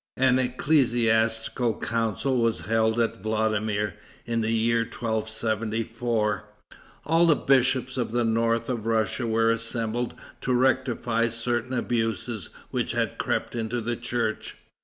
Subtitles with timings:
[0.17, 6.43] An ecclesiastical council was held at Vladimir, in the year 1274.
[7.05, 12.93] All the bishops of the north of Russia were assembled to rectify certain abuses which
[12.93, 14.57] had crept into the church.